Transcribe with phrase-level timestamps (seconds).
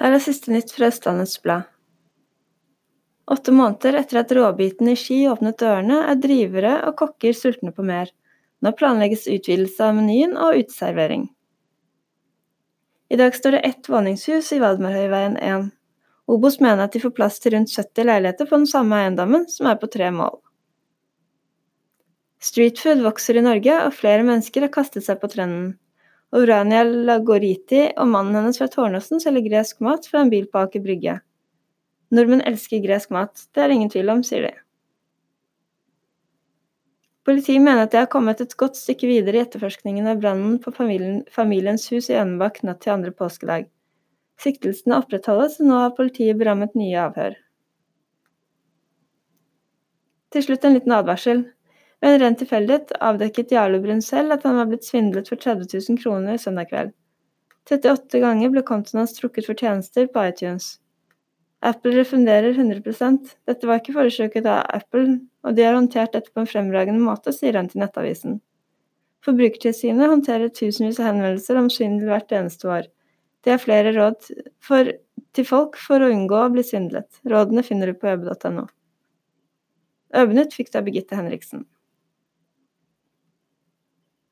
[0.00, 1.66] Her er siste nytt fra Østlandets Blad.
[3.30, 7.84] Åtte måneder etter at råbiten i Ski åpnet dørene, er drivere og kokker sultne på
[7.86, 8.08] mer.
[8.64, 11.28] Nå planlegges utvidelse av menyen og uteservering.
[13.10, 15.68] I dag står det ett våningshus i Valdmarhøyveien 1.
[16.30, 19.68] Obos mener at de får plass til rundt 70 leiligheter på den samme eiendommen, som
[19.68, 20.38] er på tre mål.
[22.40, 25.74] Streetfood vokser i Norge, og flere mennesker har kastet seg på trenden.
[26.36, 30.82] Orania Lagoriti og mannen hennes fra Tårnåsen selger gresk mat fra en bil på Aker
[30.84, 31.18] Brygge.
[32.14, 34.52] Nordmenn elsker gresk mat, det er ingen tvil om, sier de.
[37.26, 40.72] Politiet mener at de har kommet et godt stykke videre i etterforskningen av brannen på
[40.74, 43.68] familien, familiens hus i Ønebakk natt til andre påskedag.
[44.40, 47.36] Siktelsene opprettholdes, og nå har politiet berammet nye avhør.
[50.30, 51.44] Til slutt en liten advarsel.
[52.00, 55.98] Ved en ren tilfeldighet avdekket Jarle selv at han var blitt svindlet for 30 000
[56.00, 56.92] kroner søndag kveld.
[57.70, 60.78] 38 ganger ble kontoen hans trukket for tjenester på iTunes.
[61.60, 66.40] Apple refunderer 100 Dette var ikke foreslått av Apple, og de har håndtert dette på
[66.40, 68.40] en fremragende måte, sier han til Nettavisen.
[69.24, 72.88] Forbrukertilsynet håndterer tusenvis av henvendelser om svindel hvert eneste år.
[73.44, 74.30] De har flere råd
[74.64, 74.88] for,
[75.36, 77.20] til folk for å unngå å bli svindlet.
[77.28, 78.64] Rådene finner du på øbe.no.
[80.16, 81.66] Øbenytt fikk du av Birgitte Henriksen.